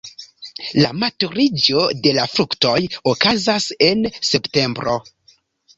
[0.83, 2.75] La maturiĝo de la fruktoj
[3.15, 5.03] okazas en septembro.